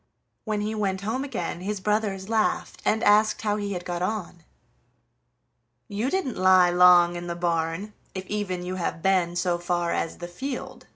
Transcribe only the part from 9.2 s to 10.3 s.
so far as the